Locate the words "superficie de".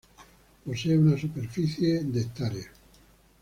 1.15-2.21